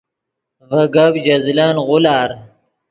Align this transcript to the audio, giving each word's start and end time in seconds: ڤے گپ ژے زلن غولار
ڤے 0.69 0.81
گپ 0.95 1.13
ژے 1.23 1.35
زلن 1.45 1.75
غولار 1.87 2.29